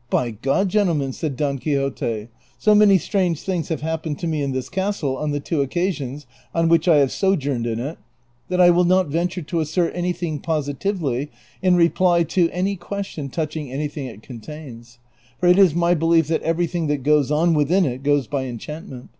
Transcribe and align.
''By 0.18 0.30
God, 0.30 0.70
gentlemen," 0.70 1.12
said 1.12 1.36
Don 1.36 1.58
Quixote," 1.58 2.28
so 2.58 2.74
many 2.74 2.96
strange 2.96 3.42
things 3.42 3.68
have 3.68 3.82
hap})ened 3.82 4.16
to 4.20 4.26
me 4.26 4.40
in 4.42 4.52
this 4.52 4.70
castle 4.70 5.18
on 5.18 5.30
the 5.30 5.40
two 5.40 5.60
occasions 5.60 6.24
on 6.54 6.70
which 6.70 6.88
I 6.88 6.96
have 7.00 7.12
sojourned 7.12 7.66
in 7.66 7.78
it, 7.78 7.98
that 8.48 8.62
I 8.62 8.70
will 8.70 8.84
not 8.86 9.08
venture 9.08 9.42
to 9.42 9.60
as 9.60 9.68
sert 9.68 9.94
anything 9.94 10.38
positively 10.40 11.30
in 11.60 11.76
reply 11.76 12.22
to 12.22 12.48
any 12.50 12.76
question 12.76 13.28
touching 13.28 13.70
any 13.70 13.88
thing 13.88 14.06
it 14.06 14.22
contains; 14.22 15.00
for 15.38 15.48
it 15.50 15.58
is 15.58 15.74
my 15.74 15.92
belief 15.92 16.28
that 16.28 16.40
everything 16.40 16.86
that 16.86 17.02
goes 17.02 17.30
on 17.30 17.52
within 17.52 17.84
it 17.84 18.02
goes 18.02 18.26
by 18.26 18.44
enchantment. 18.46 19.10